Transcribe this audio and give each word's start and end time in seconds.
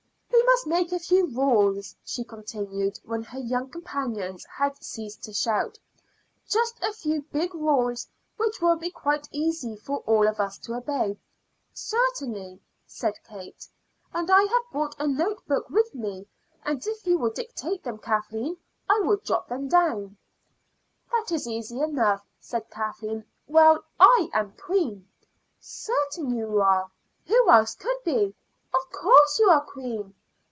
"We 0.53 0.57
must 0.67 0.67
make 0.67 0.91
a 0.91 0.99
few 0.99 1.27
rules," 1.27 1.95
she 2.03 2.25
continued 2.25 2.99
when 3.05 3.23
her 3.23 3.39
young 3.39 3.69
companions 3.69 4.45
had 4.53 4.83
ceased 4.83 5.23
to 5.23 5.33
shout 5.33 5.79
"just 6.45 6.77
a 6.83 6.91
few 6.91 7.21
big 7.31 7.55
rules 7.55 8.05
which 8.37 8.61
will 8.61 8.75
be 8.75 8.91
quite 8.91 9.29
easy 9.31 9.77
for 9.77 9.99
all 9.99 10.27
of 10.27 10.41
us 10.41 10.57
to 10.59 10.73
obey." 10.75 11.17
"Certainly," 11.73 12.59
said 12.85 13.13
Kate. 13.23 13.65
"And 14.13 14.29
I 14.29 14.41
have 14.43 14.71
brought 14.73 14.93
a 14.99 15.07
note 15.07 15.43
book 15.47 15.69
with 15.69 15.95
me, 15.95 16.27
and 16.65 16.85
if 16.85 17.07
you 17.07 17.17
will 17.17 17.31
dictate 17.31 17.83
them, 17.83 17.97
Kathleen, 17.97 18.57
I 18.89 18.99
will 19.03 19.17
jot 19.17 19.47
them 19.47 19.69
down." 19.69 20.17
"That 21.11 21.31
is 21.31 21.47
easy 21.47 21.79
enough," 21.79 22.23
said 22.41 22.69
Kathleen. 22.69 23.23
"Well, 23.47 23.83
I 24.01 24.29
am 24.33 24.51
queen." 24.57 25.07
"Certainly 25.61 26.37
you 26.37 26.59
are!" 26.59 26.91
"Who 27.27 27.49
else 27.49 27.73
could 27.73 28.03
be?" 28.03 28.35
"Of 28.75 28.91
course 28.91 29.39
you 29.39 29.49
are 29.49 29.61
queen!" 29.65 30.13